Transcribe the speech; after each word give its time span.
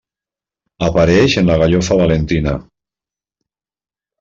Apareix 0.87 1.35
en 1.41 1.51
la 1.51 1.59
gallofa 1.65 1.99
valentina. 2.01 2.57